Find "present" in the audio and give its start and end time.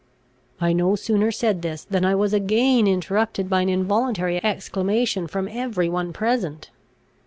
6.11-6.71